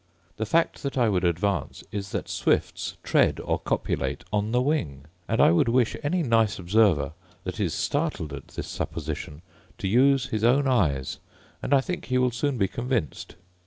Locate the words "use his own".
9.87-10.67